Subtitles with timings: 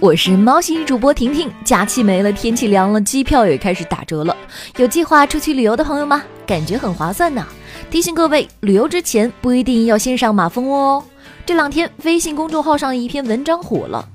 [0.00, 4.36] 我是猫系主播婷婷，假期没了，天气凉了，机票也开始打折了。
[4.76, 6.22] 有计划出去旅游的朋友吗？
[6.46, 7.46] 感觉很划算呢。
[7.90, 11.04] 提醒各位，旅游之前不一定要先上马蜂窝哦。
[11.46, 14.06] 这两天微信公众号上一篇文章火了，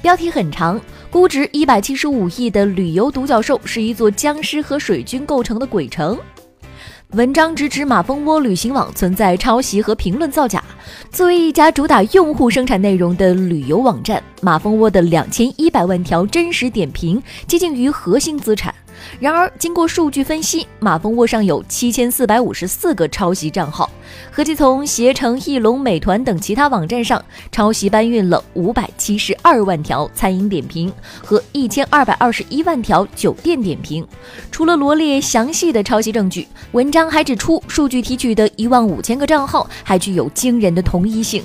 [0.00, 6.18] 标题很长，估值一百七十五亿的旅游独角兽是一座僵尸和水军构成的鬼城。
[7.12, 10.62] 文章直指马蜂窝旅行网存在抄袭和评论造假。
[11.10, 18.74] 作为一家主打用户生产内容的旅游网站，马蜂窝的两千一百万条真实点评接近于核心资产。
[19.20, 23.90] 然而，经过数据分析，马蜂窝上有七千四百五十四个抄袭账号，
[24.30, 30.92] 合计从携程、翼龙、美团等其他网站上抄袭搬运了五百七十二万条餐饮点评
[31.22, 34.06] 和一千二百二十一万条酒店点评。
[34.50, 41.42] 除了罗列详细的抄袭证据，文章还指出，数据提取的一万五千个账号还具有惊人的同一性。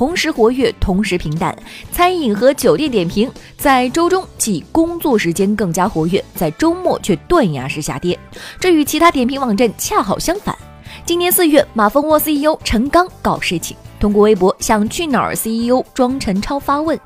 [0.00, 1.54] 同时活跃，同时平淡。
[1.92, 8.18] 餐饮和酒店点评在周中即工作时间更加活跃，在周末却断崖式下跌。
[8.58, 10.56] 这与其他点评网站恰好相反。
[11.04, 16.98] 今年四月，马蜂窝 CEO 陈刚搞事情，通过微博向去哪儿 CEO 庄陈超发问，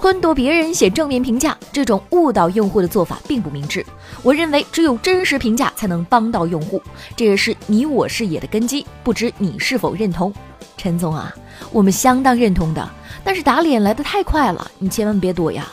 [0.00, 1.56] 撺掇别人写正面评价。
[1.72, 3.84] 这种误导用户的做法并不明智。
[4.22, 6.80] 我认为，只有真实评价才能帮到用户，
[7.14, 8.86] 这也是你我视野的根基。
[9.04, 10.32] 不知你是否认同？
[10.76, 11.34] 陈总啊，
[11.72, 12.88] 我们相当认同的，
[13.24, 15.66] 但是打脸来的太快了，你千万别躲呀！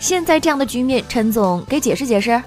[0.00, 2.40] 现在这样的局面，陈总给解释解释。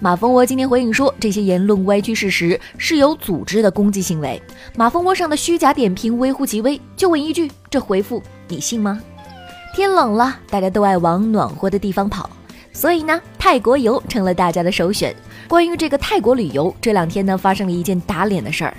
[0.00, 4.42] 马蜂窝今天回应说，这些言论歪曲事实，是有组织的攻击行为。
[4.76, 9.00] 马蜂窝上的虚假点评微乎其微，就问一句，这回复你信吗？
[9.74, 12.30] 天冷了，大家都爱往暖和的地方跑，
[12.72, 15.12] 所以呢，泰国游成了大家的首选。
[15.48, 18.72] 关于这个泰国旅游，这两天呢，发生了一件打脸的事儿。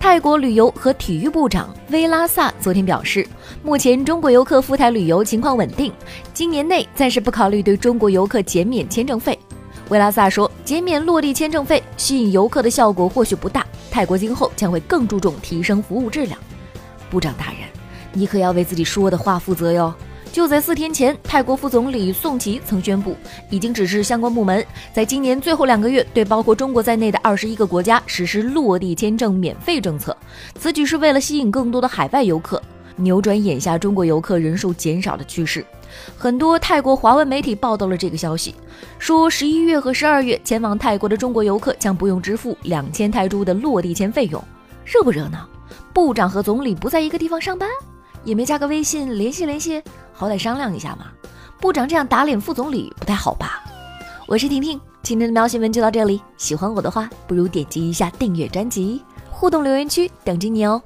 [0.00, 3.24] 泰国旅游和体育部长威拉萨昨天表示，
[3.62, 5.92] 目前中国游客赴台旅游情况稳定，
[6.34, 9.38] 今年内暂时不考虑对中国游客减免签证费。
[9.88, 16.36] 威拉萨说，减免落地签证费吸引游客的效果或许不大，泰国今后将会更注重提升服务质量。
[17.08, 17.60] 部长大人，
[18.12, 19.94] 你可要为自己说的话负责哟。
[20.32, 23.16] 就在四天前，泰国副总理宋奇曾宣布，
[23.50, 24.64] 已经指示相关部门，
[24.94, 30.16] 在今年最后两个月，对包括中国在内的二十一个国家实施落地签证免费政策。
[30.56, 32.62] 此举是为了吸引更多的海外游客，
[32.94, 35.66] 扭转眼下中国游客人数减少的趋势。
[36.16, 38.54] 很多泰国华文媒体报道了这个消息，
[39.00, 44.42] 说十一月和十二月前往泰国的中国游客将不用支付两千泰铢的落地签费用。
[44.84, 45.48] 热不热闹？
[45.92, 47.68] 部长和总理不在一个地方上班，
[48.22, 49.82] 也没加个微信联系联系。
[50.20, 51.06] 好歹商量一下嘛，
[51.62, 53.64] 部长这样打脸副总理不太好吧？
[54.26, 56.20] 我是婷婷，今天的喵新闻就到这里。
[56.36, 60.82] 喜欢我的话，不如点击一下订阅专辑，互动留言区等着你哦。